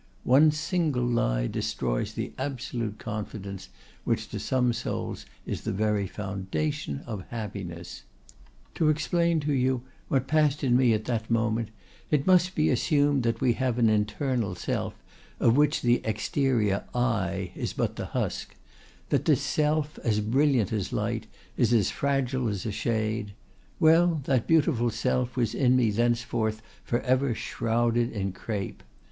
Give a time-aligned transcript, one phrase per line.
[0.23, 3.69] One single lie destroys the absolute confidence
[4.03, 8.01] which to some souls is the very foundation of happiness.
[8.73, 11.69] "To explain to you what passed in me at that moment
[12.09, 14.95] it must be assumed that we have an internal self
[15.39, 18.55] of which the exterior I is but the husk;
[19.09, 21.27] that this self, as brilliant as light,
[21.57, 27.35] is as fragile as a shade—well, that beautiful self was in me thenceforth for ever
[27.35, 28.81] shrouded in crape.